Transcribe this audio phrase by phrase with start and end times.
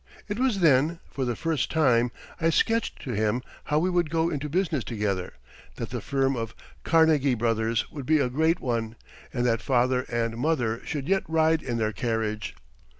[0.27, 4.31] It was then, for the first time, I sketched to him how we would go
[4.31, 5.33] into business together;
[5.75, 8.95] that the firm of "Carnegie Brothers" would be a great one,
[9.31, 12.55] and that father and mother should yet ride in their carriage.